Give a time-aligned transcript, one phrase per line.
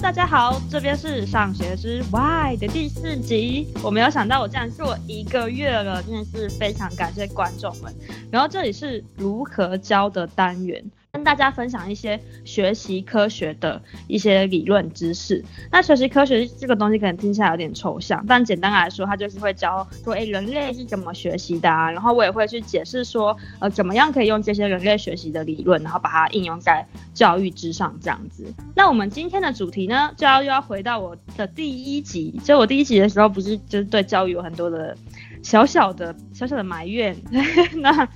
[0.00, 3.66] 大家好，这边是上学之 Why 的第四集。
[3.82, 7.92] 我没有想到我竟然做一个月了，真的是非常感谢观众们。
[8.30, 10.84] 然后这里是如何教的单元。
[11.12, 15.42] 跟大家分享一些学习科学的一些理论知识。
[15.72, 21.90] 那学习科学这个东西可能听起来有点抽象，但简单来说，它就是会教说，诶，人类是怎么学习的啊？
[21.90, 28.44] 然后我也会去解释说，呃，怎么样可以用这些人类学习的理论，然后把它应用在教育之上这样子。
[28.74, 32.38] 那我们今天的主题呢，就要又要回到我的第一集。
[32.44, 34.94] 就我第一集的时候，不是就是对教育有很多的
[35.42, 37.16] 小小的小小的埋怨，
[37.80, 38.06] 那。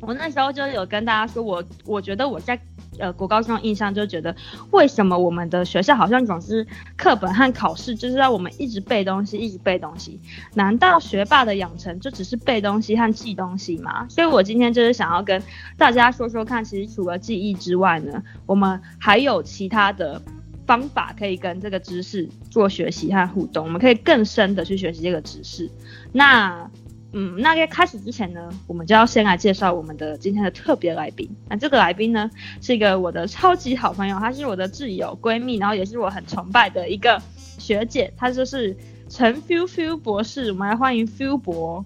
[0.00, 2.58] 我那时候就有跟大家说我，我觉得我在
[2.98, 4.34] 呃国高中的印象就觉得，
[4.70, 10.18] 为什么我们的学校好像总是课本和考试就是让我们一直背东西，一直背东西？
[10.54, 14.06] 难道学霸的养成就只是背东西和记东西吗？
[14.08, 15.42] 所以我今天就是想要跟
[15.76, 20.20] 大家说说看，其实除了记忆之外呢，我们还有其他的
[20.66, 25.70] 方法可以跟这个知识做学习和互动，我们可以更深的去学习这个知识。
[26.12, 26.70] 那。
[27.12, 31.28] 嗯，那在开始之前呢，我们就要先来介绍我们的今天的特别来宾。
[31.48, 32.30] 那这个来宾呢，
[32.60, 37.20] 是一个我的超级好朋友，她是我的挚友闺蜜，然后也是我很崇拜的一个
[37.58, 38.76] 学姐，她就是
[39.08, 40.52] 陈 Feel Feel 博士。
[40.52, 41.84] 我们来欢迎 Feel 博。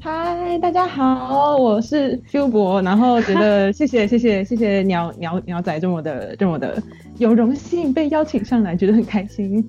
[0.00, 2.82] 嗨，大家好，我是 Feel 博。
[2.82, 6.82] 然后觉得谢谢谢谢谢谢鸟鸟鸟仔这么的这么的
[7.18, 9.66] 有荣幸被邀请上来，觉得很开心。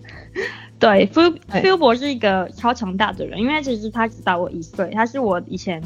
[0.86, 5.82] 对 Feel 博是一个超强大的人，因为其实他只大我一岁，他是我以前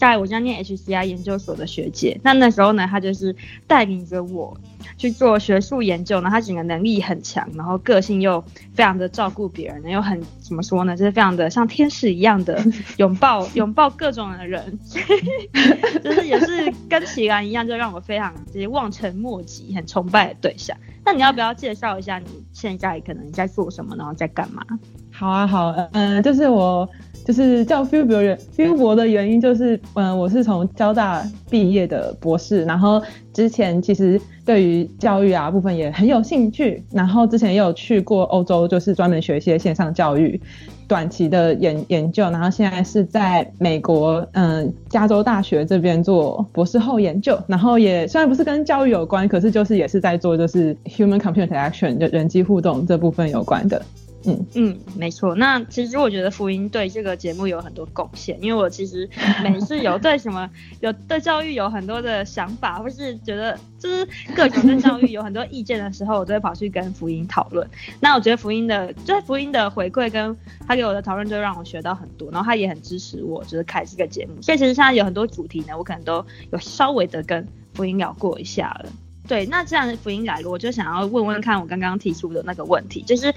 [0.00, 2.18] 在我家念 HCI 研究所的学姐。
[2.24, 4.56] 那那时候呢，她就是带领着我
[4.96, 8.42] 去做学术研究，然后他整个能力很强，然后个性又
[8.74, 12.64] 非常的照顾别人，又很怎么说呢，就是非常的像天使一样的
[12.96, 14.78] 拥抱拥抱各种的人，
[16.02, 20.74] 就是也是跟齐兰一样，就让我非常就是望尘莫及，很崇拜的对象。
[21.04, 24.64] 那你要不要介绍一下你现在可能在做什么，然后在干嘛？
[25.12, 26.88] 好啊，好，嗯、呃，就是我
[27.30, 33.00] 就是叫 Feel 博的 Feel 博的原因就是，嗯、我是从交大毕业的博士，然后
[33.32, 40.40] 之前其实对于教育啊部分也很有兴趣，然后之前也有去过欧洲，就是专门学一些线上教育。
[40.88, 53.80] 短期的研研究，然后现在是在美国，嗯，加州大学这边做博士后研究，然后也虽然不是跟教育有关，可是就是也是在做就是 human computer interaction 就人机互动这部分有关的。
[54.24, 55.34] 嗯嗯，没错。
[55.34, 59.08] 那其实我觉得福音对这个节目有很多贡献，因为我其实
[59.42, 60.48] 每次有对什么
[60.80, 67.66] 有对教育有很多的想法，或是觉得就是各种对教育有很多意见的时候，我都会跑去跟福音讨论。
[67.98, 72.30] 那我觉得福音的就是福音的回馈跟他给我的讨论，就让我学到很多。
[72.30, 74.42] 然后他也很支持我，就是开这个节目。
[74.42, 78.90] 所以其实现在有很多主题呢，我可能都有稍微的跟福音聊过一下了。
[79.30, 83.32] 对，那这样福音来了，我就想要问问看我刚刚提出的那个问题，就是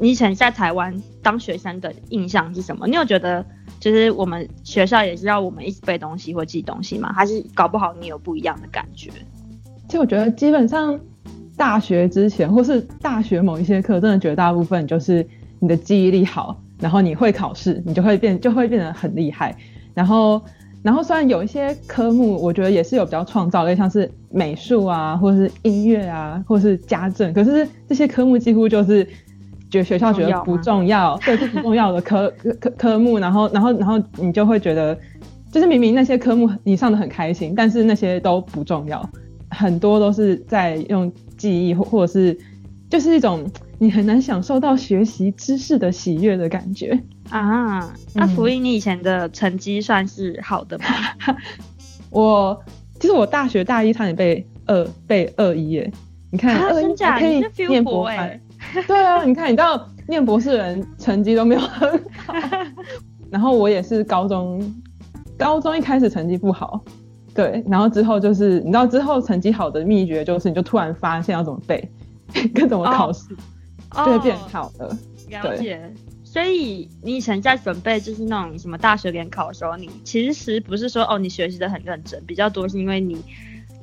[0.00, 2.88] 你以前在台湾当学生的印象是什么？
[2.88, 3.46] 你有觉得
[3.78, 7.12] 就是我们学校也是要我们一直背东西或记东西吗？
[7.12, 9.08] 还是搞不好你有不一样的感觉？
[9.86, 10.98] 其实我觉得基本上
[11.56, 15.24] 大学之前或是大学某一些课，真的绝大部分就是
[15.60, 19.56] 你的记忆力好，然后你会考试，你就会变就会变得很厉害，
[19.94, 20.42] 然后。
[20.86, 29.04] 然后虽然有一些科目，我觉得也是有比较创造类，像是美术啊，或者是音乐啊，或者是家政，可是这些科目几乎就是
[29.68, 33.18] 觉得学校觉得不重要，对，是不重要的科科 科目。
[33.18, 34.96] 然后，然后，然后你就会觉得，
[35.50, 39.10] 就是明明那些科目你上的很开心，但是那些都不重要，
[39.50, 42.38] 很多都是在用记忆或或者是
[42.88, 43.44] 就是一种
[43.80, 46.96] 你很难享受到学习知识的喜悦的感觉。
[47.30, 50.84] 啊，那福音，你以前的成绩算是好的吗？
[51.28, 51.36] 嗯、
[52.10, 52.64] 我
[53.00, 55.92] 其实我大学大一差点被二被二一耶，
[56.30, 58.40] 你看二一还可以念博哎，
[58.86, 61.90] 对啊，你看你知道念博士的人成绩都没有很
[62.26, 62.34] 好，
[63.30, 64.74] 然后我也是高中
[65.36, 66.80] 高中一开始成绩不好，
[67.34, 71.90] 对，然后之后就是你知道之后成绩好的秘诀就是你就突然发现要怎么背，
[72.54, 73.28] 跟怎么考试，
[73.94, 74.96] 就会变好的，
[75.28, 75.92] 了解。
[76.28, 83.16] 所以你以前在准备就是那种什么大学联考的时候，你其实不是说哦你学习的很认真，比较多是因为你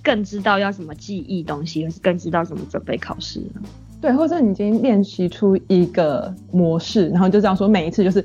[0.03, 3.61] 更知道要什么记忆东西，更知道怎么准备考试呢？
[4.01, 8.23] 对，或者你已经练习出一个模式，然后就这样说每一次就是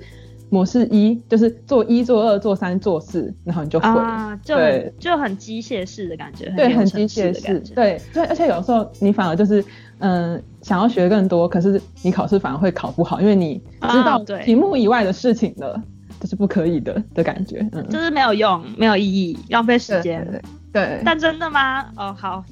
[0.50, 4.56] 模式一，就是做一做二做三做四，然后你就会了，啊，就
[4.98, 9.64] 就很机械式的感觉，对，很机械式，对，对，而且有时候你反而就是。
[9.98, 15.80] 嗯，想要学更多，可是你考试反而会考不好，因为你知道题目以外的事情了。
[16.20, 20.20] 这是不可以的的感觉，嗯，就是没有用，没有意义，浪费时间。
[20.24, 20.42] 对，
[20.72, 21.82] 对，对，但真的吗？
[21.96, 22.44] 哦，好，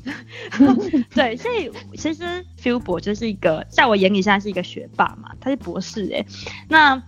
[1.12, 2.22] 对，所以其实
[2.62, 6.24] Philip 就是一个，在我眼里现在是一个学霸嘛，他是博士哎，
[6.68, 7.02] 那。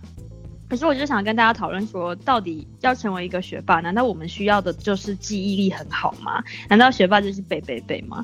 [0.69, 6.43] 可是我就想跟大家讨论说，到底要成为一个学霸，难道我们需要的就是记忆力很好吗？
[6.69, 8.23] 难道学霸就是背背背吗？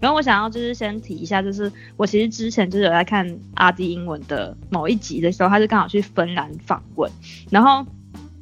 [0.00, 7.10] 然后我想要就是先提一下，就是我其实之前就是有在看阿迪英文的某一集的时候，他就刚好去芬兰访问，
[7.50, 7.86] 然后。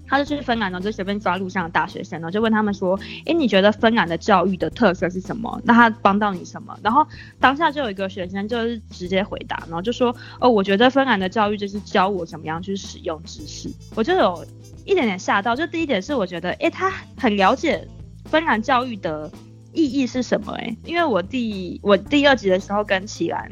[0.06, 5.58] 他就去芬兰呢，就随便抓路上的大学生，然后就问他们说：“哎，你觉得芬兰的教育的特色是什么？
[5.64, 7.04] 那他帮到你什么？”然后
[7.40, 14.46] 当下就有一个学生就是直接回答，然后就说：“哦，我觉得芬兰的教育就是教我怎么样去使用知识。”我就有
[14.84, 15.56] 一点点吓到。
[15.56, 17.88] 就第一点是我觉得，哎，他很了解
[18.26, 19.28] 芬兰教育的
[19.74, 20.52] 意义是什么？
[20.52, 23.50] 哎，因为我第我第二集的时候跟齐兰。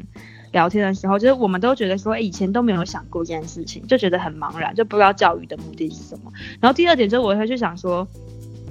[0.53, 6.31] 聊天的时候，就是我们都觉得说，以前都没有想过这件事情，就觉得很茫然，就不知道教育的目的是什么。
[6.61, 8.07] 然后第二点就是，我会去想说，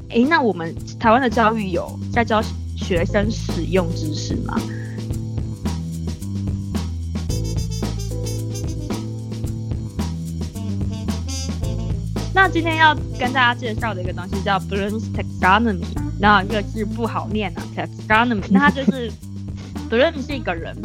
[0.08, 2.40] 哎，那我们台湾的教育有在教
[2.76, 4.56] 学生使用知识吗？
[12.32, 15.82] 那今天要跟大家介绍的一个东西叫 Bloom's Taxonomy，
[16.22, 19.10] 然后这个字不好念啊，Taxonomy， 那他就是
[19.90, 20.76] Bloom 是一个人。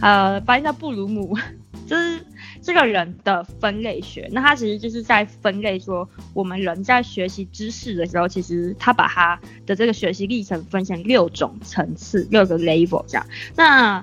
[0.00, 1.36] 呃，翻译叫布鲁姆，
[1.86, 2.24] 就是
[2.62, 4.26] 这个人的分类学。
[4.32, 13.26] 那他其实就是在分类说，我们人在学习知识的时候，其实他把他的这个学习历程分成六种层次，六个 level 这样。
[13.54, 14.02] 那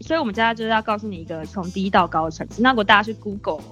[0.00, 2.60] 所以我们接下来就是要告诉你一个从低到高的层次。
[2.60, 3.62] 那如果大家去 Google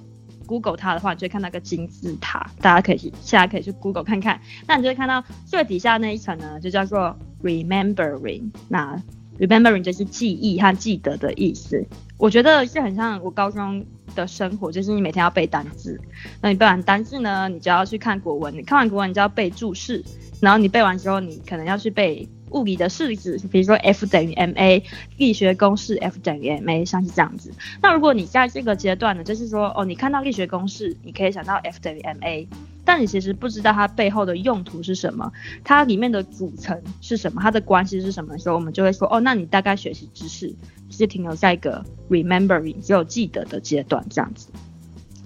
[0.45, 4.39] Google 它的话，你就会看到个金字塔，大家可以去现在可以去 Google 看看。
[4.67, 8.51] 那你就会看到最底下那一层呢，就叫做 Remembering。
[8.69, 9.01] 那
[9.39, 11.85] Remembering 就是记忆和记得的意思，
[12.17, 13.85] 我觉得是很像我高中
[14.15, 15.99] 的生活，就是你每天要背单字，
[16.41, 20.03] 那你背完单字呢，你就要去看国文，你看完国文你就要背注释，
[20.39, 22.29] 然后你背完之后，你可能要去背。
[22.53, 24.81] 物理的式子，比如说 F 等于 ma，
[25.17, 27.51] 力学公式 F 等于 ma，像是这样子。
[27.81, 32.47] 那如果你在这个阶段呢，就是说，哦，你看到力学公式，你可以想到 F 等于 ma，
[32.85, 35.31] 但你其实不知道它背后的用途是什么，
[35.63, 40.53] 它里面的组成是什么，它的关系是什么的时候，我们就会说，哦，那你大概学习知识
[40.89, 44.49] 是停留在一个 remembering 只有记得的阶段这样子。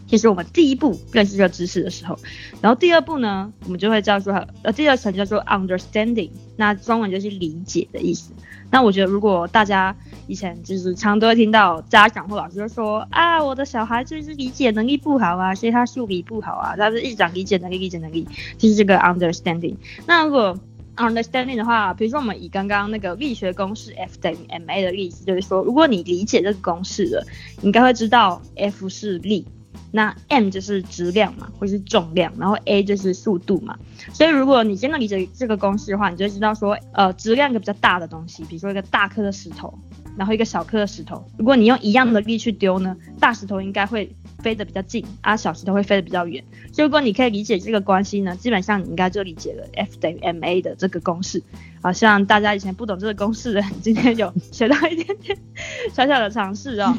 [0.07, 2.17] 其实我们第一步认识这个知识的时候，
[2.61, 4.33] 然后第二步呢，我们就会叫做
[4.63, 8.31] 呃，第二层叫做 understanding，那中文就是理解的意思。
[8.71, 9.95] 那我觉得如果大家
[10.27, 18.27] 以前就是常都会听到家长或老师就说啊，我的小孩就是理解能力不好啊，所以他数理不好啊，他是一直讲理解能力，理解能力，
[18.57, 19.75] 就是这个 understanding。
[20.05, 20.57] 那如果
[20.95, 27.25] understanding 的话，比如说我们以刚刚那个力学公式 F 等于 ma 的例子，就是说如果你理解这个公式了，
[27.61, 29.45] 你应该会知道 F 是力。
[29.91, 33.77] 那 m 就是质量嘛，或是重量，然后 a 就是速度嘛。
[34.13, 39.73] 所以如果你真的理解这个公式的话，你就知道说，呃，质量一个比较大的东西，比如说一个大颗的石头，
[40.17, 46.43] 然后一个小颗的石头，如果你用一样的力去丢呢，大石头应该会飞得比较近，啊，小石头会飞得比较远。
[46.71, 51.43] 所以如果你可以理解这个关系呢，基本上你应该就理解了 F 等于 ma 的这个公式。
[51.81, 55.37] 好像大家以前不懂这个公式的，今天有学到一点点
[55.93, 56.95] 小小的尝试哦。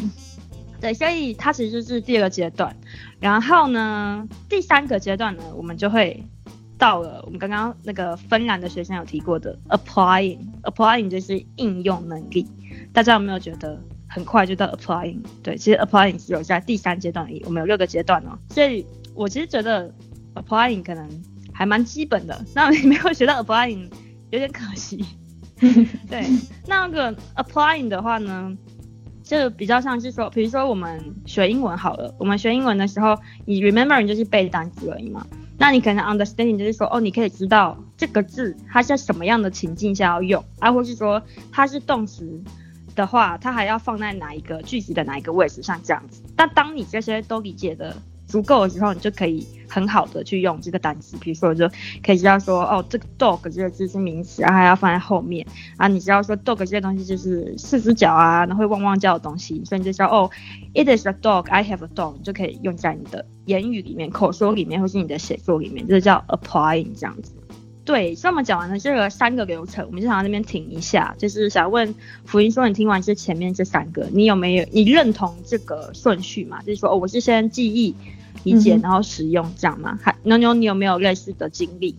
[0.80, 2.74] 对，所以它其实是第二个阶段，
[3.18, 6.22] 然后呢，第三个阶段呢，我们就会
[6.78, 12.46] 到了我们刚刚那个芬兰的学生有提过的 applying，applying 就是应用能力。
[12.92, 15.20] 大家有没有觉得很快就到 applying？
[15.42, 18.38] 对，其实 applying 是有在第三阶段而已，我们有六个阶段哦。
[18.50, 19.92] 所以我其实觉得
[20.34, 21.08] applying 可能
[21.52, 23.90] 还蛮基本的，那你没有学到 applying
[24.30, 25.04] 有点可惜。
[26.08, 26.24] 对，
[26.68, 28.56] 那个 applying 的话呢？
[29.28, 35.26] 就比较像是说，比如说我们学英文好了，我们学英文的时候，你 remember 你就是背单词而已嘛。
[35.58, 42.42] 那你可能 understanding 就是说，哦，你可以知道这个字它在什么样的情境下要用，啊，或是说它是动词
[42.94, 46.22] 的话，它还要放在哪一个句子的哪一个位置上这样子。
[46.34, 47.94] 但当你这些都理解的
[48.28, 51.16] 足够的时候，你就可以很好的去用这个单词。
[51.16, 51.68] 比如说，就
[52.04, 55.44] 可以知道说，哦，这个 dog 这个字是名词，然后还要放在后面
[55.78, 55.88] 啊。
[55.88, 60.30] 你知道说 dog 这个东西就是四只脚啊，然后会汪汪叫的东西，所以你就知道哦
[60.74, 67.32] ，it is a dog，I have a dog，你就可以用在你的言语里面、口说里面，或是你的写作里面，这叫 applying 这样子。
[67.84, 71.94] 对，所以我们讲完了这个三个流程，我们就想在那边停一下，就是想问
[72.26, 76.60] 福音说，你听完这前面这三个，你有没有你认同这个顺序吗？
[76.60, 77.94] 就是说，哦，我是先记忆。
[78.44, 79.98] 理解，然后使用这样吗？
[80.02, 81.94] 还妞妞，你有没有类似的经历？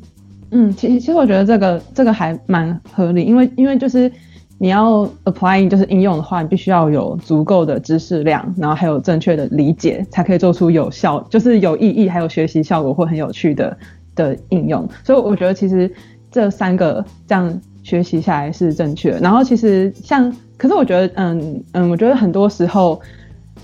[0.51, 4.11] 嗯，其实其实我觉得这个这个还蛮合理，因为因为就是
[4.57, 13.77] 你要 applying 就是应用的话，你必须要有足够的知识量，然后还有正确的理解，才可以做出有效，就是有意义还有学习效果或很有趣的
[14.15, 14.89] 的应用。
[15.03, 15.91] 所以我觉得其实
[16.31, 19.19] 这三个这样学习下来是正确的。
[19.19, 22.99] 然后其实像，可是我觉得，嗯嗯，我觉得很多时候。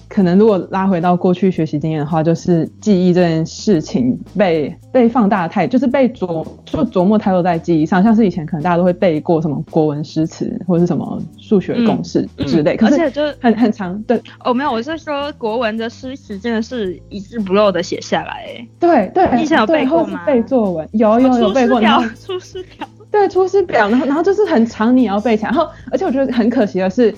[0.08, 14.02] 可能如果拉回到过去学习经验的话，就是记忆这件事情被被放大太，就是被琢就琢磨太多在记忆上，像是以前可能大家都会背过什么国文诗词或者是什么数学公式之类，嗯嗯、可是而且就很很长。
[14.04, 20.24] 对，哦，没有，我是说国文的诗词真的是一字不漏的写下来，哎，对对，你以前有背过吗？
[20.26, 27.14] 背作文有有有背过，然后出师表，对，出师表，然后然后就是很长，你要背起来，然后而且我觉得很可惜的是。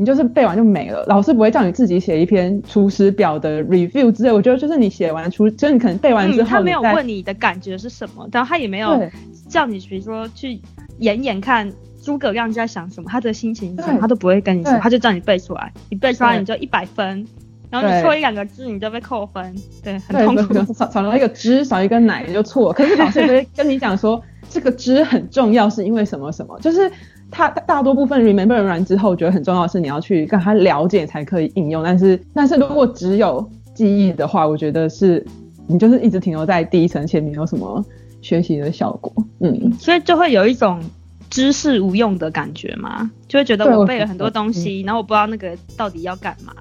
[0.00, 4.32] 你就是背完就没了，老师不会叫你自己写一篇出师表的 review 之类。
[4.32, 8.98] 我觉得就是你写完出，就是你可能背完之后，嗯，他没有问你的感觉是什么，然后他也没有
[9.46, 10.58] 叫你，比如说去
[11.00, 11.70] 演演看
[12.02, 17.26] 诸葛亮在想什么，他的心情是什么，他都不会跟你说，他就叫你背出来，你背出来你就一百分，
[17.68, 19.54] 然后你错一两个字你就被扣分，
[19.84, 20.72] 对，很痛苦。
[20.72, 26.90] 少少了一个汁，少一个奶就错，可是老师就会跟你讲说这个汁很重要，是因为什么什么，就是。
[27.30, 31.82] 他大多部分 remember 完之后，我觉得很重要的是你要去跟他了解才可以应用。
[31.82, 35.24] 但是，但是如果只有记忆的话，我觉得是
[35.66, 37.84] 你就是一直停留在第一层，且没有什么
[38.20, 39.12] 学习的效果。
[39.38, 40.82] 嗯，所以就会有一种
[41.30, 46.52] 知识无用的感觉嘛，就会觉得我背了很多东西，然后我不知道那个到底要干嘛。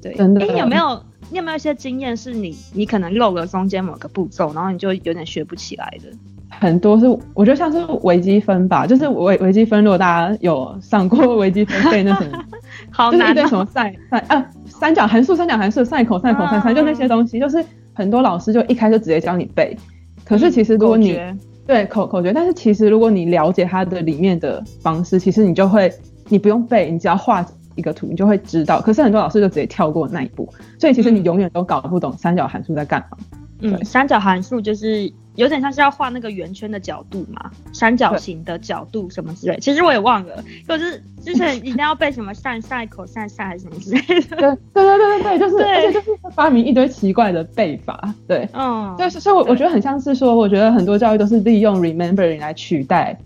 [0.00, 0.46] 对，真的。
[0.56, 6.16] 有没有你有没有一些经验是你你可能漏了中间某个步骤，然后你就有点学不起来的？
[6.60, 12.44] 很多是我觉得像是微积分吧，就是微微积分，如果大家有上过微积分背那什么，
[12.90, 19.76] 好难、喔，就是一堆什么 sin sin 啊三角函数三角函数 sin cos cos sin 就那些东西，就是很多老师就一开始就直接教你背，
[20.24, 25.92] 可是其实如果你、嗯、对口口诀，但是其实如果你了解它的里面的方式，其实你就会
[26.28, 27.44] 你不用背，你只要画
[27.74, 28.80] 一个图，你就会知道。
[28.80, 33.18] 可是很多老师就直接跳过那一步，所以其实你永远都搞不懂三角函数在干嘛。
[33.60, 35.12] 嗯，三角函数就是。
[35.36, 44.36] 有点像是要画那个圆圈的角度嘛，三角形的角度什么之类，其实我也忘了，就是之前一定要背什么 sin sin cos sin 还是什么之类的。
[44.36, 53.18] 对对对对对， 就是对而且就是发明一堆奇怪的背法，对，嗯，对，所以我我觉得很像是说，我觉得很多教育都是利用 remembering 来取代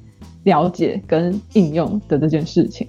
[0.45, 2.87] 了解跟应用的这件事情。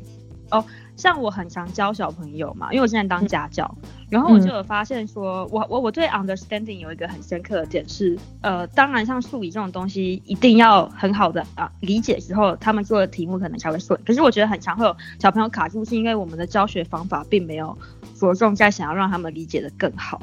[0.51, 0.63] 哦。
[0.99, 13.97] 像我很常教小朋友嘛，因为我现在当家教，嗯、然后我就有发现说，我我我对 understanding 有一个很深刻的点是，呃，当然像数理这种东西，一定要很好的啊理解之后，他们做的题目可能才会顺。
[14.05, 17.77] 可是我觉得很常会有小朋友卡住，是因为我们的教学方法并没有
[18.13, 20.21] 着重在想要让他们理解的更好。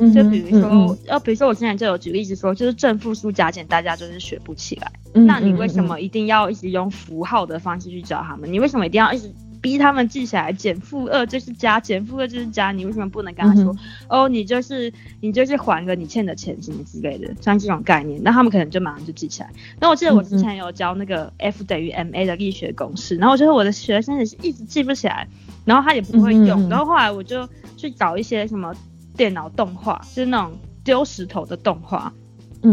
[0.00, 0.68] 嗯、就比如说，
[1.06, 4.92] 呃、嗯，比如说我之前就有举例子说，就是正负数加减，大家就是学不起来。
[5.14, 8.52] 嗯、那你为什么一定要一直用符号的方式去教他们？
[8.52, 9.32] 你为什么一定要一直？
[9.64, 12.70] 逼他们记起来，减负二就是加，减负二就是加。
[12.70, 13.78] 你为什么不能跟他说，嗯、
[14.10, 14.92] 哦，你就是
[15.22, 19.48] 你就是还了你欠的钱什么之类的，像这种概念，那他们可能就马上就记起来。
[19.80, 25.26] 那我记得我之前有教那个 F 等于 ma 的力学公式，然后我觉得我的学生也是一直记不起来，
[25.64, 28.74] 然后他也不会用，嗯、然后后来我就去找一些什么
[29.16, 32.12] 电脑动画，就是那种丢石头的动画。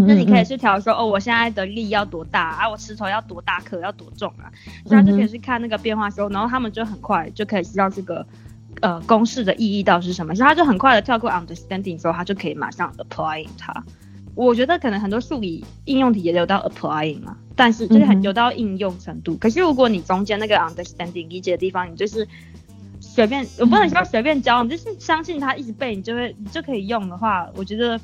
[0.07, 2.69] 那你可以去调说哦，我现在的力要多大啊？
[2.69, 4.47] 我石头要多大颗，要多重啊？
[4.85, 8.25] 所以他就可以去看那个变化时候，然后他们就很快就可以知道这个
[8.79, 13.83] 呃公式的意义到底是什么，所以他就很快的跳过 understanding 之后，他就可以马上 applying 它。
[14.33, 19.35] 我觉得可能很多数理应用题也有到 applying 啊，但是就是很有到应用程度。
[19.35, 22.25] 可是如果你中间那个 understanding 理解的地方，你就是
[23.01, 27.99] 随便，我不能说随便教，你就是相信他一直背，你就会你就可以用的话，我觉得。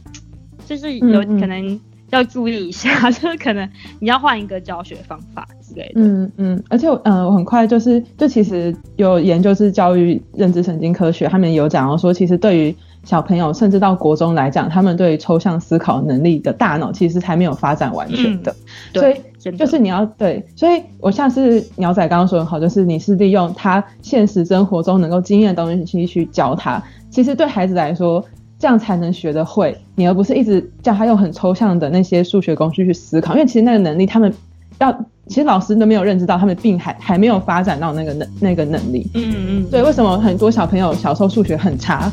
[0.66, 6.02] 就是有可能要注意一下，嗯、 就是可能你要换一个教学方法之类的。
[6.02, 18.56] 嗯嗯，而且嗯、呃，我很快就是，就其实有研究是教育认知神经科学，他们有讲到说，其实对于小朋友甚至到国中来讲，他们对于抽象思考能力的大脑其实还没有发展完全的。
[18.94, 19.16] 嗯、所以
[19.58, 28.24] 就是你要对，所以我像是鸟仔刚刚说的好，就是你是利用他现实生活中能够经验的东西去教他，其实对孩子来说。
[28.60, 34.34] 这样才能学得会，你而不是一直叫他用很抽象的那些数学工具去思考，因为其实那个能力他们
[34.80, 34.92] 要，
[35.28, 39.08] 其实老师都没有认知到他们并还还没有发展到那个能那个能力。
[39.14, 39.70] 嗯嗯。
[39.70, 42.12] 所以为什么很多小朋友小时候数学很差？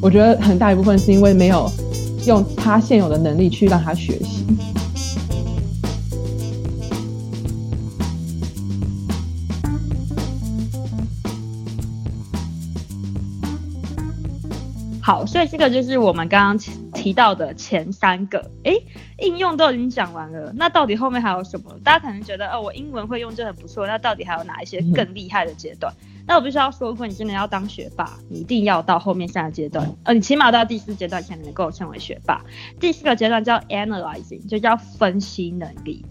[0.00, 1.70] 我觉得很大一部分是因为没有
[2.26, 4.46] 用他现有的能力去让他学习。
[15.10, 16.56] 好，所以这个就是我们刚刚
[16.94, 18.72] 提到的前三个，哎，
[19.18, 21.76] 应用都已经讲完了，那到底后面还有什么？
[21.82, 25.92] 大家可能觉得，哦，我英文会用就很不错，那到底还有哪一些更厉害的阶段？
[26.28, 32.44] 那我必须要说，如果你真的要当学霸，你一定要到后面三个阶段，呃，你起码到第四阶段才能够成为学霸。
[32.78, 36.06] 第四个阶段叫 analyzing，就叫分析能力。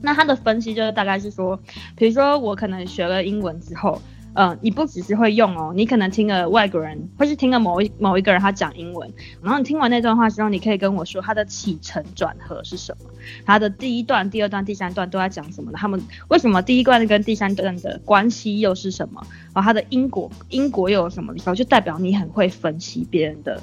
[0.00, 1.60] 那它的分析就是大概是说，
[1.94, 4.00] 比如说我可能学了英文之后。
[4.34, 13.10] 嗯，你不只是会用哦，你可能听了外国人，或是听了某一某一个人他讲英文，然后你听完那段话之后，你可以跟我说他的起承转合是什么，
[13.44, 15.78] 他的第一段、第二段、第三段都在讲什么呢？
[15.80, 19.20] 他们为什么第一段跟第三段的关系又是什么？
[19.52, 21.54] 然后他的因果因果又有什么然后？
[21.54, 23.60] 就代表你很会分析别人的。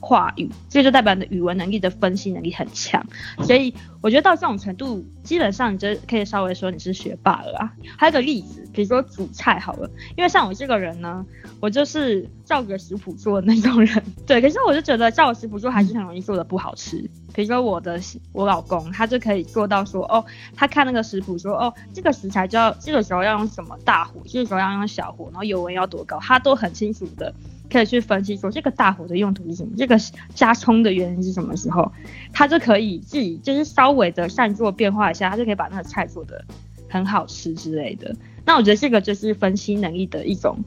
[0.00, 3.04] 话语，这就代表你的语文能力的分析能力很强，
[3.42, 7.72] 所以我觉得到这种程度，基本上你就可以稍微说你是学霸了啊。
[7.96, 11.24] 还有个例子，比如说煮菜好了，因为像我这个人呢，
[11.60, 14.40] 我就是照着食谱做的那种人，对。
[14.40, 16.98] 可是我就觉得照食谱做还是很容易做的不好吃。
[17.34, 18.00] 比如说我的
[18.32, 20.24] 我老公，他就可以做到说，哦，
[20.54, 27.34] 他看那个食谱说，哦，这个食材就要这个时候要用什么大火，这个时候要用小火，然后油温要多高，他都很清楚的。
[27.70, 29.96] 可以去分析说这个大火的用途是什么，这个
[30.34, 31.92] 加葱的原因是什么时候，
[32.32, 36.44] 他就可以自己就是稍微的善作变化一下，他就可以把那个菜做的
[36.88, 38.14] 很好吃之类的。
[38.44, 40.58] 那我觉得这个就是分析能力的一种。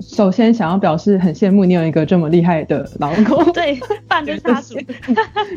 [0.00, 4.76] 首先想要表示很羡慕你有一个这么厉害的老公， 对，半个杀手，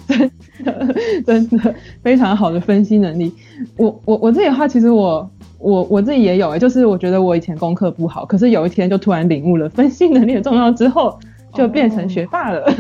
[0.07, 0.31] 真
[0.63, 0.95] 的
[1.25, 3.33] 真的非常好的分析能力。
[3.77, 5.29] 我我我自己的话，其实我。
[5.63, 11.19] 我我自己也有诶、欸，就是我觉得我以前功课不好，可是有一天就突然领悟了分析能力的重要之后，
[11.53, 12.61] 就变成学霸了。
[12.61, 12.75] Oh.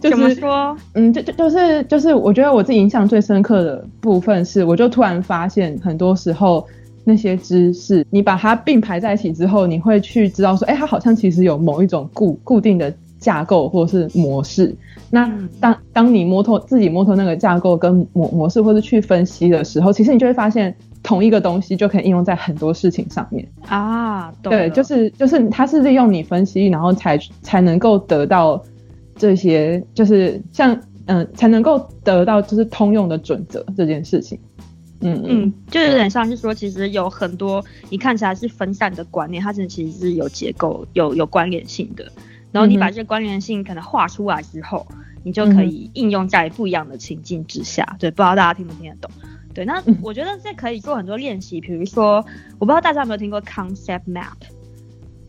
[0.00, 0.76] 就是、怎么说？
[0.92, 6.64] 嗯，就就就是就是，我觉得我自己印象最深刻的部分是，我就突然发现，很多时候
[7.04, 14.74] 那些知识，你把它并排在一起之后，你会去知道说，哎、欸，它好像其实有某一种固固定的架构或者是模式。
[15.10, 15.28] 那
[15.58, 20.74] 当当你摸透自己摸透那个架构跟模模式，或是去分析的时候，其实你就会发现。
[21.02, 28.62] 同一个东西就可以应用在很多事情上面啊，对，就是就是它是利用你分析，然后才才能够得到
[29.16, 30.74] 这些，就是像
[31.06, 34.38] 嗯、呃，才能够得到就是通用的准则这件事情。
[35.00, 42.10] 嗯嗯，就有点像是说，其实有很多你看起来是分散的观念，它其实是有结构、有有关联性的。
[42.52, 44.86] 然后你把这个关联性可能画出来之后，
[45.22, 47.96] 你就可以应用在不一样的情境之下。
[47.98, 49.10] 对，不知道大家听不听得懂？
[49.54, 52.24] 对，那我觉得这可以做很多练习，比如说，
[52.58, 54.34] 我不知道大家有没有听过 concept map，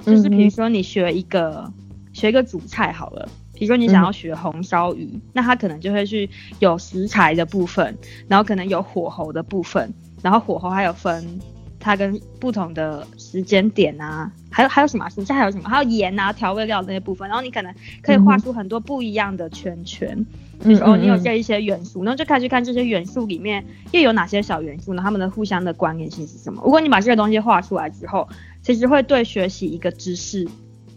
[0.06, 1.72] 就是比如说你学一个
[2.12, 3.30] 学一个主菜好了，
[3.62, 7.96] 比如说你想要学红烧鱼，那它可能就会去有食材的部分，
[8.28, 9.94] 然后可能有火候的部分，
[10.24, 11.40] 然后火候还有分。
[11.84, 15.10] 它跟不同的时间点啊，还有还有什么？
[15.10, 15.68] 剩下还有什么？
[15.68, 17.28] 还有盐啊，调味料那些部分。
[17.28, 20.16] 然后你可能可以画出很多不一样的圈圈，
[20.60, 25.02] 嗯、就是哦，你有这一些元素，然后就开始看这些元素里面又有哪些小元素呢？
[25.04, 26.62] 它们的互相的关联性是什么？
[26.64, 28.30] 如果你把这个东西画出来之后，
[28.62, 30.48] 其实会对学习一个知识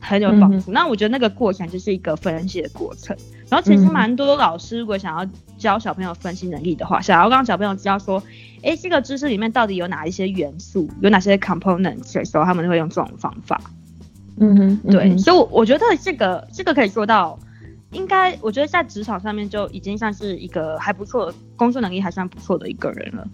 [0.05, 0.71] 很有帮助。
[0.71, 3.17] 嗯、那我觉得那个过程就是一个分析的过程。
[3.49, 8.23] 然后其实蛮多老师如果想要教小朋友分析能力的话，想要让小朋友知道说，
[8.63, 13.61] 哎，这个知识里面到底有哪一些元素，有哪些 components 的时候，他们会用这种方法。
[14.37, 17.39] 嗯哼，嗯哼对，所以我觉得这个这个可以做到，
[17.93, 23.27] 应该我觉得在职场上面就已经算是一个还不错，工作能力还算不错的一个人了。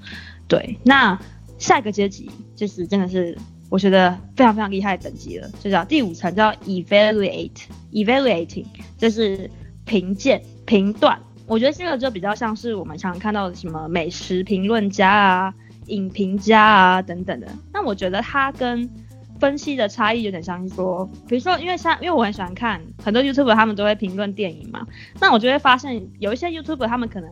[0.47, 1.19] 对，那
[1.59, 3.39] 下一个阶级就是真的是
[3.71, 8.67] 我觉得非常非常厉害的等级了，就叫第五层叫 evaluate，evaluating，
[8.99, 9.49] 就是
[9.87, 11.19] 评鉴、评断。
[11.47, 15.55] 我觉得这个就比较像是我们常常看到的什么美食评论家啊、
[15.87, 17.47] 影评家啊等等的。
[17.73, 18.91] 那我觉得它跟
[19.39, 24.85] 分析的差异有点像是说，比如说，因为像因为我很喜欢看很多 YouTube，他们都会评论电影嘛。
[25.21, 27.31] 那我就会发现有一些 YouTube，他们可能。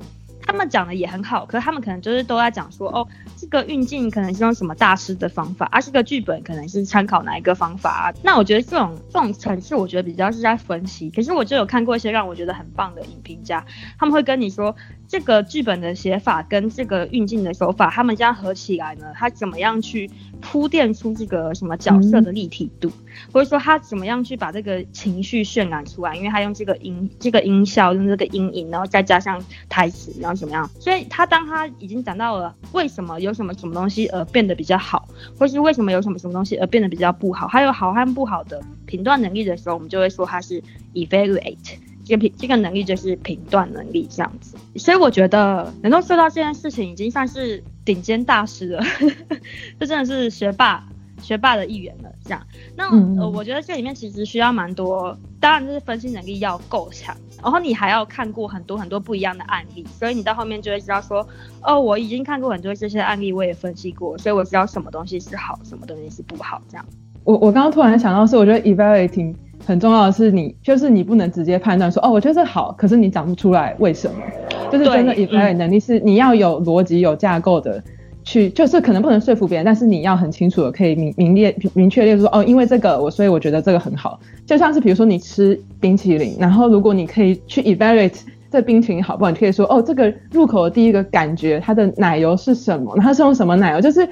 [0.48, 3.06] 他们讲的也很好，可是他们可能就是都在讲说，哦，
[3.36, 8.14] 这个运镜可能是用什么大师的方法，而、啊、这个剧本可能是参考哪一个方法、啊。
[8.22, 11.10] 那我觉得这种这种层次，我觉得比较是在分析。
[11.10, 13.62] 可是我就有看过一些让我觉得很棒的影评家，
[13.98, 14.74] 他们会跟你说，
[15.08, 20.08] 这个剧本的写法跟这个运镜的手法，他们这样合起来呢，他怎么样去
[20.40, 22.90] 铺垫出这个什么角色的立体度，
[23.32, 30.38] 或者说他怎么样去把这个情绪渲染出来，因为他用这个音这个音效，用这个音韵，然后再加上台词，然后。
[30.38, 30.70] 怎么样？
[30.78, 40.62] 所以他当他已经讲到了为什么有什么什么东西而变得比较好，或是为什么有什么什么东西而变得比较不好，还有好和不好的评断能力的时候，我们就会说他是
[40.94, 44.56] evaluate 这个这个能力就是评断能力这样子。
[44.76, 48.82] 所以我觉得能够做到这件事情已经算是顶尖大师了，
[49.78, 50.84] 这真的是学霸
[51.20, 52.10] 学霸的一员了。
[52.24, 61.26] 这样，那、嗯、呃，我觉得这里面其实需要蛮多，当然就是分析能力要够强，然后你还要看过很多很多不一样的案例，所以你到后面就会知道说，
[61.62, 66.60] 哦，我已经看过很多这些案例，我也分析过，所以我知道什么东西是好，什么东西是不好。
[66.68, 66.84] 这样，
[67.24, 74.16] 我我刚刚突然想到是，我觉得 evaluating 很重要的是你，就是你不能直接判断说，哦，我觉得这好，可是你讲不出来为什么，
[74.70, 77.82] 就是真的 evaluate 能力是你要有逻辑、有架构的。
[78.24, 84.20] 去就是可能不能说服别人，但是你要很清楚的可以明明列明确列说哦，因为这个我所以我觉得这个很好。
[84.44, 94.06] 就像是比如说你吃冰淇淋，然后如果你可以去 evaluate 这冰淇淋好不好，你可以说哦，这个入口的第一个感觉它的奶油是什么，它是用什么奶油，就是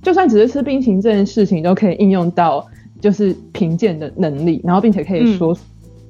[0.00, 2.64] 就算只是吃冰淇淋这件事情都可以应用到
[3.00, 5.56] 就是评鉴的能力，然后并且可以说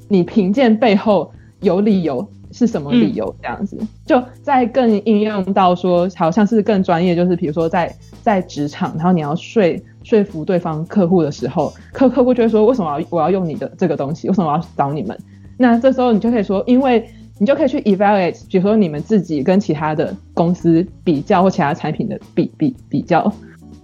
[0.08, 2.26] 你评鉴背后有理由。
[2.52, 3.76] 是什么理由这样子？
[3.78, 9.62] 嗯、就在更应用到说，好像是更专业，就是比如说在在职场，然后你要说
[10.04, 14.28] 说服对方客户的时候，客客户就会说，为什么我要我要用你的这个东西？
[14.28, 15.18] 为什么我要找你们？
[15.58, 17.06] 那这时候你就可以说，因为
[17.38, 23.30] 你就可以去 evaluate，比如说你们自己跟其他的公司比较，或其他产品的比比比较。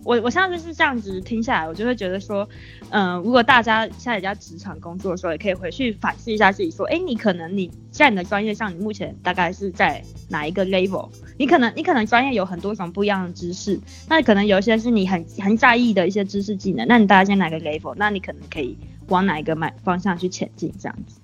[0.05, 2.49] 我我现在就是这样子听下来，我就会觉得说，
[2.91, 11.09] 嗯、呃，如果大家现在在职场工作的时候，也可以回去反思一下自己，说，哎，你可能你在你的专业上，你目前大概是在哪一个 level？
[11.39, 17.95] 你可能你可能专业有很多种不一样的知识，那可能有一些是你很很在意的一些知识技能，那你大概在哪个 level？
[17.97, 18.77] 那你可能可以
[19.09, 21.21] 往哪一个方方向去前进这样子。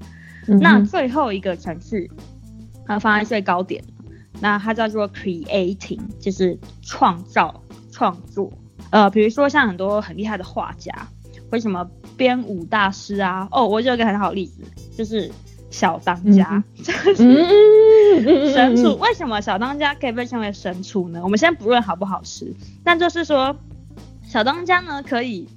[0.46, 2.08] 嗯、那最后一个层次，
[2.86, 3.82] 它放在最高点，
[4.40, 8.52] 那它叫做 creating，就是创造创作。
[8.90, 10.92] 呃，比如说像很多很厉害的画家，
[11.50, 13.48] 为什么编舞大师啊？
[13.50, 14.62] 哦，我就有一个很好的例子，
[14.96, 15.30] 就是
[15.70, 18.96] 小当家， 就是神厨。
[18.98, 21.20] 为什么小当家可以被称为神厨呢？
[21.22, 23.56] 我们先不论好不好吃，但就是说，
[24.22, 25.48] 小当家呢，可以，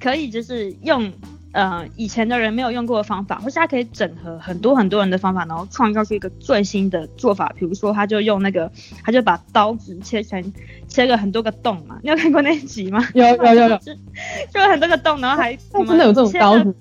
[0.00, 1.12] 可以就是用。
[1.52, 7.50] 呃，以前的人没有用过的方法，或是他可以整合很多很多人的方法，然后创造出一个最新的做法。
[7.56, 8.70] 比如说，他就用那个，
[9.02, 10.52] 他就把刀子切成
[10.88, 11.98] 切了很多个洞嘛。
[12.02, 13.02] 你有看过那一集吗？
[13.14, 16.76] 有有有有，就 很多个洞，然后还真的有这种刀子，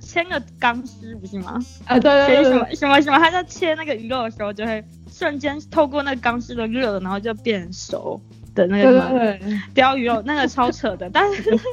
[0.00, 1.58] 切个钢丝不是吗？
[1.86, 8.20] 啊对对对，什么什么什么，他在切那个鱼肉的时候，就会瞬间透过那个钢丝的热，然后就变熟
[8.54, 11.58] 的那个什么鲷鱼肉，那个超扯的，但是。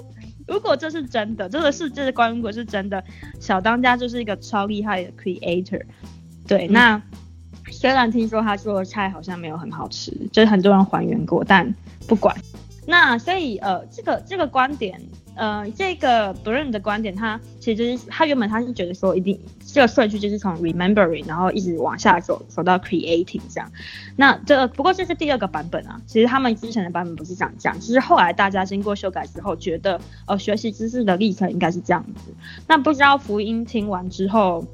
[0.48, 3.04] 如果这是真的，这个是这个观，如果是真的，
[3.40, 5.84] 小当家就是一个超厉害的 creator。
[6.48, 7.02] 对，嗯、那
[7.70, 11.76] 虽然听说他做的菜好像没有很好吃，就是很多人还原过，但
[12.08, 12.36] 不管。
[12.86, 15.02] 那所以呃，这个这个观点。
[15.38, 23.71] 呃，这个 Brun 的观点，他其实他原本他是觉得说，一定这个顺序就是从 remembering，然后一直往下走，走到 creating 这样。
[24.15, 32.34] 那这不过这是第二个版本啊，其实他们之前的版本不是这样讲，其实后来大家经过修改之后，觉得呃学习知识的历程应该是这样子。
[32.67, 34.65] 那不知道福音听完之后，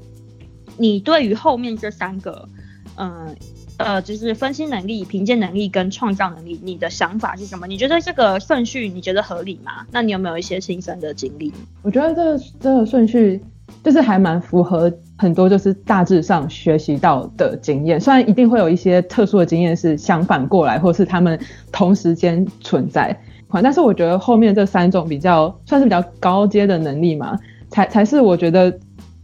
[0.78, 2.48] 你对于后面这三个，
[2.96, 3.36] 嗯、
[3.76, 7.66] 呃，就是分析能力、评鉴能力跟创造能力，你的想法是什么？
[7.66, 9.84] 你觉得这个顺序你觉得合理吗？
[9.90, 11.52] 那你有没有一些亲身的经历？
[11.82, 13.42] 我觉得这个这个顺序
[13.82, 21.36] 就是还蛮符合很多就是大致上学习到的经验，虽然一定会有一些特殊的经验是相反过来，或是他们
[21.72, 23.20] 同时间存在，
[23.60, 27.36] 但是我觉得后面这三种比较算是比较高阶的能力嘛，
[27.70, 28.78] 才才是我觉得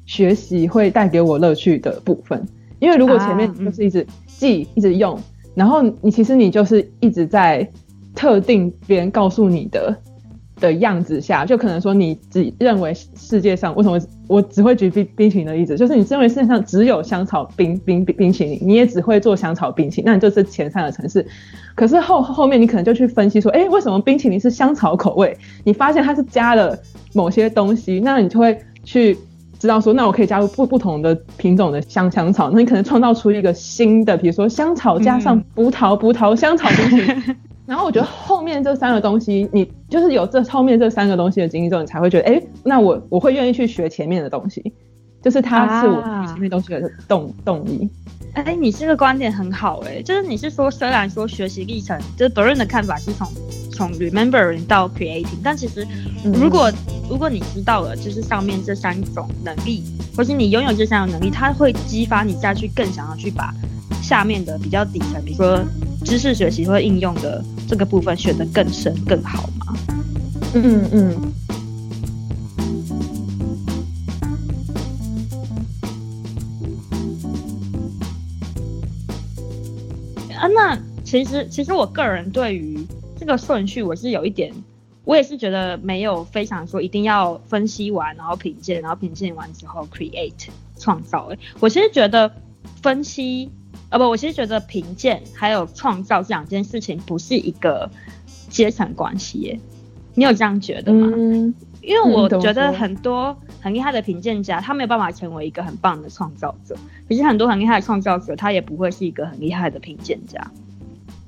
[0.07, 2.45] 学习会带给我乐趣的部分，
[2.81, 4.05] 因为如果前面就是一直。
[4.41, 5.21] 记一直用，
[5.55, 7.69] 然后你其实你就是一直在
[8.15, 9.95] 特定别人告诉你的
[10.59, 21.27] 的样子下，就可能说你只认为世界上为什么我只会举冰冰淇淋的例子，就是你认为世界上只有香草冰 冰冰冰淇淋，你也只会做香草冰淇淋，那你就是前三个城市。
[21.75, 25.37] 可是后后面你可能就去分析说，哎，为什么冰淇淋是香草口味？
[25.65, 26.79] 你发现它是加了
[27.13, 29.19] 某些东西，那你就会去。
[29.61, 37.37] 知道说，那我可以加入不不同的品种的香香草，那你可能创造出一个新的，比如说香草加上葡萄，嗯、葡萄香草东西。
[37.67, 44.73] 然后我觉得后面这三个东西，你就是有这后面这三个东西的经历之后，你才会觉得，哎，那我我会愿意去学前面的东西，
[45.23, 47.89] 就是它是我前面东西的动、啊、动力。
[48.35, 53.27] 哎，你这个观点很好哎、欸，就是你是说，虽然说学习历程，就是 Brune 的看法是从
[53.73, 55.87] 从 remembering 到 creating，但其实
[56.23, 56.77] 如果、嗯、
[57.11, 59.83] 如果你知道了，就是上面这三种能力，
[60.17, 63.53] 或是你拥有这三种能力，它会激发你再去更想要去把
[64.01, 65.61] 下面的比较底层，比如说
[66.05, 69.75] 知识学习或应用的这个部分学得更深更好吗？
[70.55, 71.33] 嗯嗯。
[80.41, 82.79] 啊，那其实其实我个人对于
[83.19, 84.51] 这个顺序我是有一点
[85.05, 90.49] 我也是觉得没有非常说一定要分析完，然后评鉴，然后评鉴完之后 create
[90.79, 91.31] 创造。
[91.59, 92.33] 我其实觉得
[92.81, 93.51] 分析，
[93.91, 97.91] 呃不，我其实觉得评鉴还有创造这两件事情不是一个
[98.49, 99.51] 阶层关系。
[99.51, 99.61] 哎，
[100.15, 101.11] 你有这样觉得吗？
[101.15, 106.77] 嗯，因为我觉得很多很厉害的评鉴家，他没有办法成为一个很棒的创造者。
[107.09, 110.51] 可是很多很厉害的创造者，他也不会是一个很厉害的评鉴家。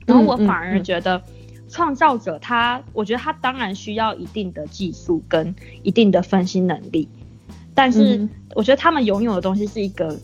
[0.07, 1.23] 然后我反而觉得。
[1.69, 7.09] 创造者他，我觉得他当然需要一定的技术跟一定的分析能力，
[7.75, 10.15] 但是我觉得他们拥有的东西是一个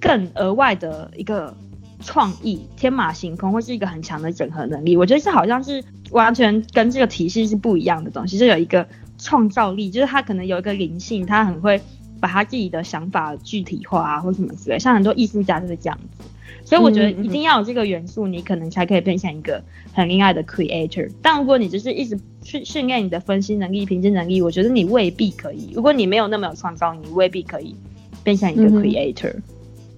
[0.00, 1.54] 更额外的一个
[2.00, 4.96] 创意，天马行空，或是一个很强的整合能力。
[4.96, 8.88] 我觉得这好像是完全跟这个体系是不一样的东西，就有一个
[9.20, 11.80] 创造力，就是他可能有一个灵性，他很会
[12.18, 16.24] 把他自己的想法具体化啊，或什么之类，像很多艺术家就是这样子。
[16.64, 21.10] 所以我觉得一定要有这个元素，你可能才可以变成一个很厉害的 creator。
[21.22, 25.72] 但如果你只是一直去训练你的分析能力、评鉴能力，我觉得你未必可以。
[25.74, 27.74] 如果你没有那么有创造，你未必可以
[28.22, 29.34] 变成一个 creator。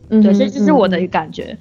[0.09, 1.59] 嗯，对，所以这是我的一个感觉。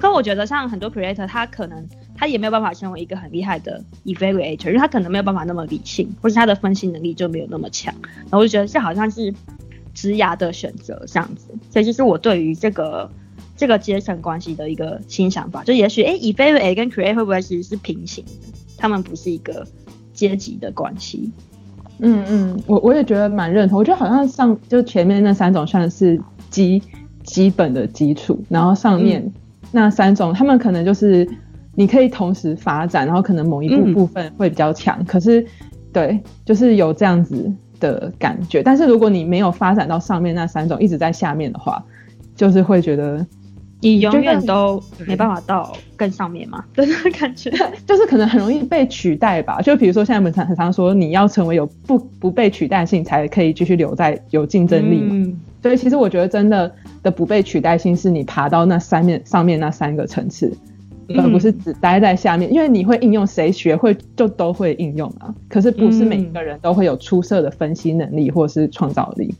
[0.00, 1.86] 可我觉得像很多 creator，他可能
[2.20, 7.92] 他也没有办法成为一个很厉害的 evaluator，因为他可能没有办法那么理性，或是他的分析能力就没有那么强。
[8.02, 9.34] 然后我就觉得这好像是
[9.94, 11.48] 职涯的选择这样子。
[11.70, 13.10] 所以就是我对于这个。
[13.56, 18.32] 这个阶层关系的一个新想法，就也许哎，evaluate 跟 create 会不会其实是平行的？
[18.78, 19.66] 他们不是一个
[20.14, 21.30] 阶级的关系。
[21.98, 23.78] 嗯嗯，我我也觉得蛮认同。
[23.78, 26.82] 我觉得好像上就前面那三种算是基
[27.22, 29.30] 基本的基础，然后上面
[29.72, 31.28] 那三种，他们可能就是
[31.80, 34.98] 你可以同时发展，然后可能某一部部分会比较强。
[35.00, 35.46] 嗯、可是
[35.94, 38.62] 对，就是有这样子的感觉。
[38.62, 41.82] 但是如果你没有发展到上面那三种，一直在下面的话，
[42.36, 43.26] 就是会觉得。
[43.82, 46.62] 你永远都没办法到更上面嘛？
[46.76, 47.50] 对，感觉
[47.88, 49.62] 就是可能很容易被取代吧。
[49.62, 55.08] 就比如说现在我们常很常说，你要成为有不不被取代性，才可以继续留在有竞争力嘛。
[55.12, 56.70] 嗯、所以其实我觉得真的
[57.02, 60.58] 的不被取代性，是你爬到那三面上面那三个层次，嗯、
[61.16, 62.52] 而不是只待在下面。
[62.52, 65.34] 因为你会应用，谁学会就都会应用啊。
[65.48, 69.34] 可是不是每一个人都会有出色的分析能力或是创造力。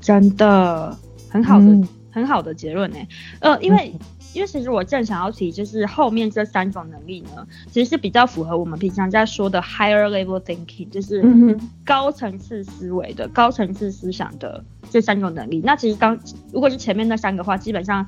[0.00, 0.96] 真的
[1.28, 1.66] 很好的。
[1.66, 2.96] 嗯很好的结论呢，
[3.38, 3.94] 呃，因为
[4.32, 15.62] 因为其实我正想要提，就是后面这三种能力呢，其实是比较符合我们平常在说的 higher level thinking，就是高层次思维的、高层次思想的这三种能力。
[15.64, 16.18] 那其实刚
[16.52, 18.04] 如果是前面那三个话，基本上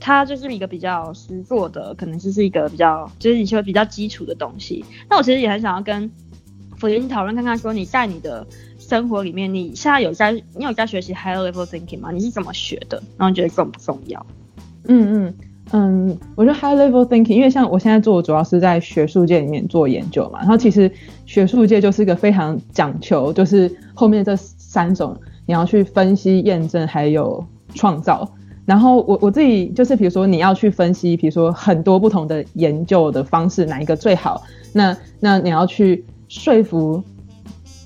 [0.00, 4.84] 它就是一个比较实作的，可能就是一个比较就是你说比较基础的东西。
[5.08, 6.10] 那我其实也很想要跟
[6.76, 8.46] 弗林讨论看看，说你在你的。
[8.80, 12.10] 生活里面，你现在有在你有在学习 high level thinking 吗？
[12.10, 13.00] 你是怎么学的？
[13.16, 14.26] 然后你觉得重不重要？
[14.88, 15.34] 嗯嗯
[15.70, 20.90] 嗯，我觉得 high level thinking，因为像我现在做的主要是在学术界里面做研究嘛，然后其实
[21.24, 28.28] 学术界就是一个非常讲求，就是后面这三种你要去分析、验证还有创造。
[28.66, 34.42] 然后我我自己就是，比如说你要去分析，比如说很多不同的研究的方式哪一个最好，
[34.72, 37.02] 那那你要去说服。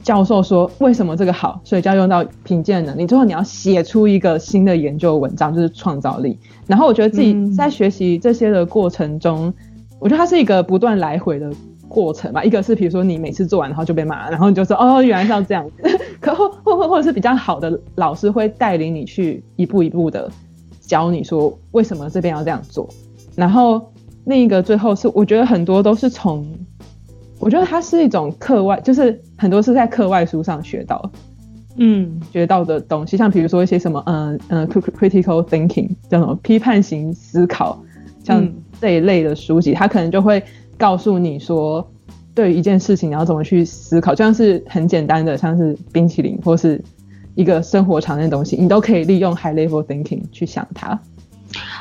[0.03, 1.59] 教授说：“为什么这个好？
[1.65, 3.07] 所以就要用到评鉴的能力。
[3.07, 6.39] 最后你要写出一个新的研究文章，就是创造力。
[6.67, 9.55] 然后我觉得自己在学习这些的过程中，嗯、
[9.99, 11.51] 我觉得它是一个不断来回的
[11.89, 12.45] 过程吧。
[12.45, 15.99] 一个是比如说你每次做完然后就被骂，然后你就说哦，原来是要这样子。
[16.21, 20.31] 可或或或或者是比较好的老师会带领你去一步一步的
[20.87, 22.89] 教你说为什么这边要这样做。
[23.35, 23.93] 然后
[24.25, 26.47] 另一个最后是我觉得很多都是从。”
[27.41, 31.11] 我觉得它是一种课外，就是很多是在课外书上学到，
[31.77, 37.83] 嗯，学到的东西，像比如说一些什么，嗯嗯，critical thinking，叫什么批判型思考，
[38.25, 38.49] 像
[38.81, 40.43] 这一类的书籍，它可能就会
[40.79, 41.87] 告诉你说，
[42.35, 46.83] 对于一件事情你要怎么去思考，就像是很简单的，像是冰淇淋或是
[47.35, 50.99] 一个生活常见的东西，你都可以利用 high level thinking 去想它。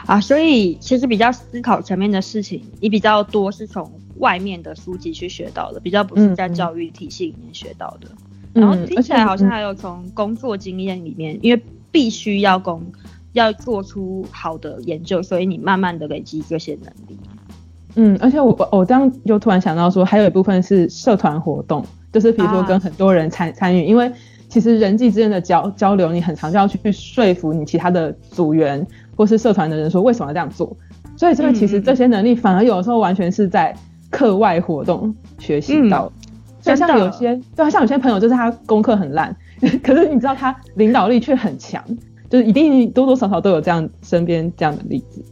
[0.05, 8.09] 啊，所以其实比较思考层面的事情，也比较多是从外面的书籍去学到的，比较不是在教育体系里面学到的。
[8.53, 11.61] 嗯、然后听起来好像还有从工作经验里面，嗯、因为
[11.91, 12.83] 必须要工
[13.31, 17.17] 要做出好的研究，所以你慢慢的累积这些能力。
[17.95, 24.11] 嗯，而且我我这样就突然想到说，还有一部分是社团活动，就是比如说跟很多人参参与，因为
[24.53, 28.85] 其实人际之间的交交流，你很常就要去说服你其他的组员。
[29.15, 30.75] 或是社团的人说，为什么要这样做？
[31.15, 33.75] 所以这个其实这些能力反而有的时候完全是在
[34.09, 36.11] 课外活动学习到。
[36.59, 39.35] 就、嗯、像有些对啊，像有些朋友就是他功课很烂，
[39.83, 41.83] 可是你知道他领导力却很强，
[42.27, 45.23] 就是一定多多少少都有这样身边这样的例子。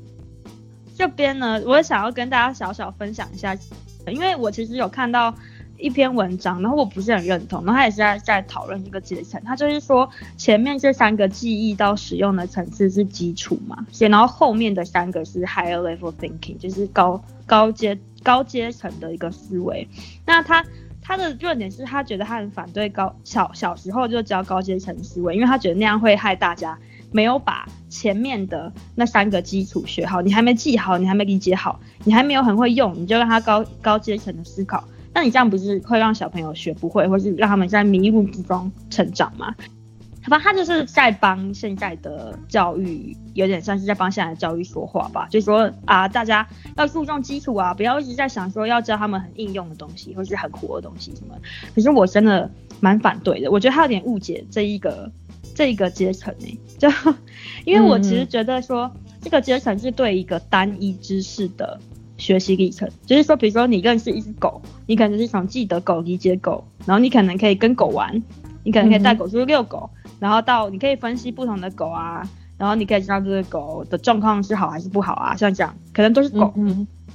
[0.95, 3.57] 这边呢，我也想要跟大家小小分享一下，
[4.05, 5.33] 因为我其实有看到。
[5.81, 19.87] 一篇文章，然后我不是很认同，然后他也是在在讨论这个阶层，他就是说前面这三个记忆到使用的层次是基础嘛，所以然后后面的三个是 higher level thinking，就是高高阶高阶层的一个思维。
[20.25, 20.63] 那他
[21.01, 26.77] 他的论点是他觉得他很反对高小小时候就教高阶层思维，因为他觉得那样会害大家
[27.11, 34.83] 没有把前面的那三个基础学好，你还没记好，你还没理解好，你还没有很会用，你就让他高高阶层的思考。
[35.13, 39.53] 那你这样不是会让小朋友学不会，或是让他们在迷雾之中成长吗？
[40.23, 46.47] 好吧，他就是在帮现在的教育，有点像是在帮现在的教育说话吧，就是说啊，大家
[46.77, 51.35] 要注重基础啊，不要一直在想说要教他们很应用的东西，或是很活的东西什么。
[51.73, 52.47] 可是我真的
[52.79, 55.11] 蛮反对的，我觉得他有点误解这一个
[55.55, 56.87] 这一个阶层诶， 就
[57.65, 61.79] 因为我其实觉得说、这个阶层是对一个单一知识的。
[62.21, 68.21] 学习历程，就是说，比如说你认识一只狗，你可能是想记得狗、理解狗，然后你可能可以跟狗玩，
[68.63, 72.21] 你可能可以带狗出去遛狗，然后到你可以分析不同的狗啊，
[72.57, 76.53] 然后你可以知道这个狗的状况是好还是不好啊，像这样，可能都是狗。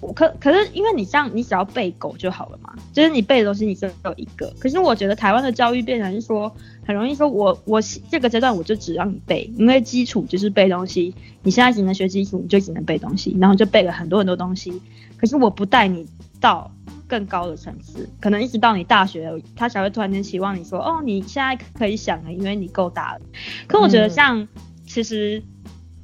[0.00, 4.52] 我可可是因为你这样，你只要背狗就好了嘛，就是你背的东西你只有一个。
[4.58, 6.54] 可是我觉得台湾的教育变成是说，
[6.86, 7.80] 很容易说我我
[8.10, 14.82] 这个阶段我就只让你背，因为基础就是背东西，你现在只能学基础，你就只能背东西，然后就背了很多很多东西。
[15.16, 16.06] 可是我不带你
[16.40, 16.70] 到
[17.08, 23.20] 更高的层次，可能一直到你大学，他才会突然间期望你说，哦，你现在可以想了，因为你够大了。
[23.66, 24.46] 可我觉得像
[24.86, 25.42] 其实。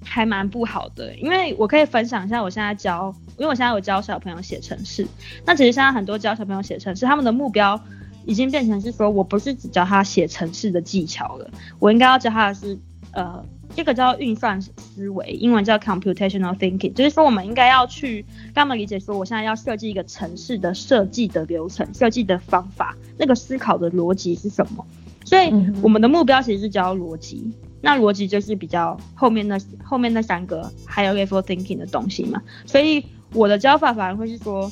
[0.04, 5.06] 还蛮不好的，因为我可以分享一下，我现在教，因为我现在有教小朋友写程式。
[5.44, 7.80] 那其实现在很多教小朋友写程式，他们的目标
[8.24, 12.78] 已经变成是说，我不是只教他写程式的技巧了，我应该要教他的是，
[13.12, 24.86] 呃，这个叫运算思维，英文叫 computational thinking，就是说我们应该要去让他们理解说，我现在要设计一个程式的设计的流程、设计的方法，那个思考的逻辑是什么？
[25.24, 27.50] 所以我们的目标其实是教逻辑。
[27.84, 34.70] 那逻辑就是比较后面那后面那三个 higher level thinking 的东西嘛，所以我的教法反而会是说，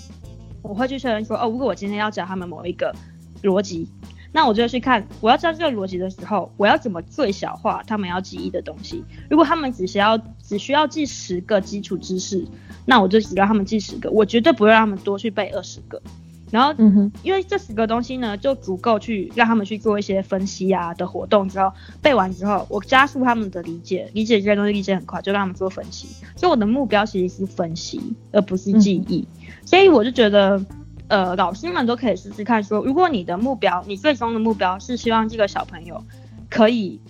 [0.62, 2.94] 我会去确认说，哦，如果我今天要教他们某一个
[3.42, 3.88] 逻辑，
[4.33, 9.03] 那我就去看我要教这个逻辑的时候，我要怎么最小化他们要记忆的东西。
[9.29, 12.46] 如果他们只需要只需要记十个基础知识，
[12.85, 16.01] 那我就只让他们记十个，我绝对不会让他们多去背二十个。
[16.50, 21.48] 然后，嗯哼，因为这十个东西呢，就足够去让他们去做一些分析啊的活动。
[21.48, 26.08] 之后背完之后，我加速他们的理解，理解这些东西理解很快，就让他们做分析。
[26.34, 28.00] 所以我的目标其实是分析，
[28.32, 29.26] 而不是记忆。
[29.38, 30.60] 嗯、所以我就觉得，
[31.08, 36.02] 呃，老师们都可以试试看说，说如果你的目标，你最终的目标是希望这个小朋友
[36.48, 37.00] 可以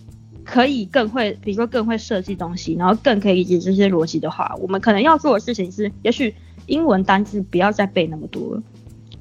[0.44, 6.34] 可以更会，比如说更会设计东西，然后更可以理解这些逻辑的话，我们可能要做的事情是，也许
[6.66, 8.62] 英文单字不要再背那么多了。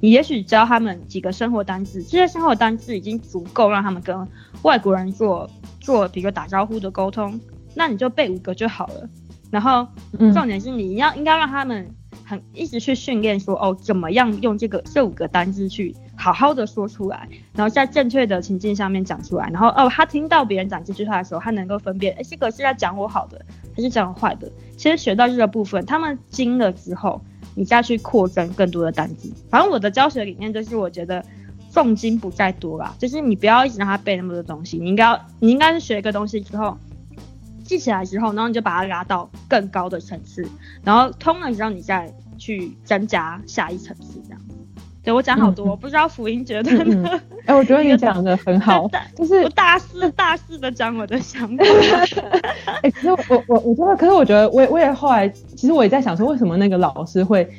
[0.01, 4.27] 你也许教他们几个生活单字，这些生活单字已经足够让他们跟
[4.61, 7.39] 外国人做做，比如打招呼的沟通，
[7.75, 9.09] 那你就背五个就好了。
[9.51, 9.87] 然后
[10.33, 11.89] 重点是你要应该让他们
[12.23, 23.43] 很一直去训练说，哦，怎么样用这个这五个单字去好好的说出来，然后在正确的情境下面讲出来，然后哦，他听到别人讲这句话的时候，他能够分辨，哎，这个是在讲我好的
[23.75, 24.49] 还是讲我坏的。
[24.77, 27.21] 其实学到这个部分，他们精了之后。
[27.59, 31.21] 你再去扩增更多的单子，反正我的教学理念就是，我觉得
[31.69, 36.77] 重金不在多啦，就是你不要一直让他背那么多东西，你应该要，你应该是学一个东西之后
[37.65, 40.47] 记起来之后，然后你就把它拉到更高的层次，
[40.85, 44.41] 然后通了之后你再去增加下一层次这样。
[45.09, 46.83] 对，我讲好多，嗯、我不知道福音觉得呢？
[46.83, 51.63] 哎、嗯嗯欸，我觉得你讲的很好，就是我大肆大肆的讲我的想法。
[52.83, 57.49] 哎、欸，可是我我我觉得，可是我觉得我也我也后来，其实我也在想说，为什么那个老师会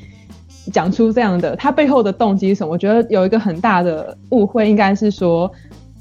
[0.72, 1.56] 讲出这样的？
[1.56, 2.72] 他背后的动机是什么？
[2.72, 5.50] 我觉得有一个很大的误会，应该是说，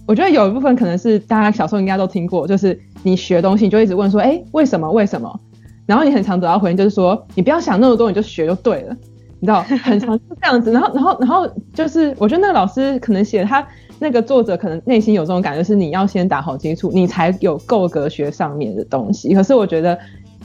[0.06, 4.92] 我觉得有一部分可能是大家小时候应该都听过，就是你学东西你就一直问说，哎、欸，为什么？
[4.92, 5.40] 为什么？
[5.88, 8.96] 然后你很常得到回应就是说，你不要想那么多，你就学就对了。
[9.40, 13.66] 你知道，很常是这样子，然后，然后，然后就是，我觉得那个老师可能写他
[13.98, 19.34] 那个作者可能内心有这种感觉，是你要先打好基础，你才有够格学上面的东西。
[19.34, 19.98] 可是我觉得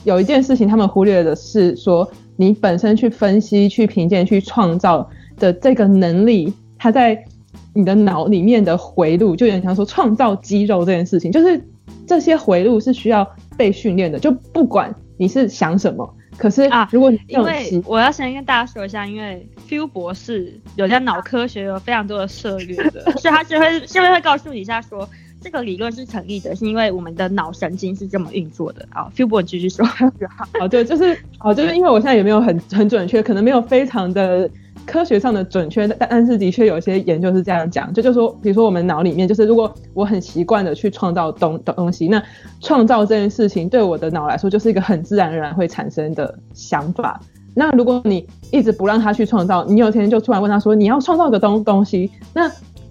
[0.04, 7.24] 有一件事情他们忽略的是说，你本身去分析、去评鉴、去创造的这个能力，它在
[7.72, 11.60] 你的脑里面的回路，就有点像说创造肌肉这件事情，就是
[12.06, 16.14] 这些回路是需要被训练的，就不管你是想什么。
[16.36, 25.08] 可是啊，如果你因为我要先跟大家说一下，因为 Phil 博士有在脑科学有非常多的涉猎的， 所以他就会就会会告诉你一下说，
[25.40, 28.86] 这个理论是成立的，是因为我们的脑神经是这么运作的。
[28.90, 29.84] 啊，Phil 博士继续说。
[30.58, 34.48] 好，对，就是哦，就是因为我现在也没有很很准确，可能没有非常的
[34.86, 42.22] 科学上的准确，但但是的确有一些研究是这样讲，就就说，比如说我们脑里面，就是如果我很习惯的去创造东东西，那
[42.60, 47.20] 创造这件事情对我的脑来说就是一个很自然而然会产生的想法。
[47.54, 52.50] 那如果你一直不让他去创造，你有一天就突然问他说你要创造个东东西，那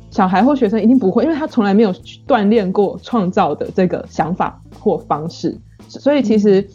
[0.09, 1.93] 小孩或学生一定不会，因为他从来没有
[2.27, 5.57] 锻炼过创造的这个想法或方式。
[5.87, 6.65] 所以其实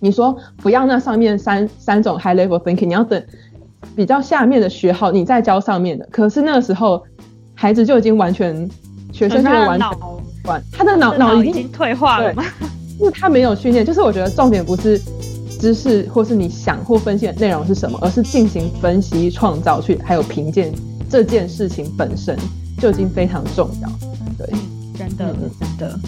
[0.00, 3.24] 你说不要那上面三三种 high level thinking，你要等
[3.96, 6.04] 比较下面的学好，你再教上面的。
[6.10, 7.02] 可是那个时候
[7.54, 8.68] 孩子就已经完全，
[9.12, 9.88] 学生就会完全
[10.44, 12.34] 完，他的脑脑已经退化了
[12.98, 13.86] 是他没有训练。
[13.86, 14.98] 就是我觉得重点不是
[15.60, 20.72] 知识或是你想或分析的内容是什么，而是进行分析、创造去还有评鉴
[21.08, 22.36] 这件事情本身
[22.80, 23.88] 就已经非常重要。
[24.36, 24.48] 对，
[24.98, 26.00] 真的，嗯、真的。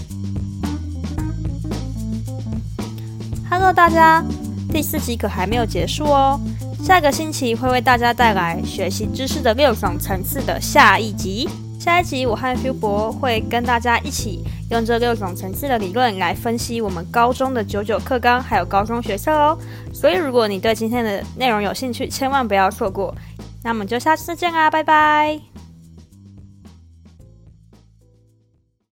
[3.49, 4.25] Hello，大家，
[4.73, 6.41] 第四集可还没有结束哦。
[6.87, 11.49] 下个星期会为大家带来学习知识的六种层次的下一集。
[11.81, 19.59] 下一集我和 Phil 博会跟大家一起用这六种层次的理论来分析我们高中的九九课纲，还有高中学测哦。
[19.93, 23.13] 所以如果你对今天的内容有兴趣，千万不要错过。
[23.65, 25.41] 那我们就下次见啦，拜拜。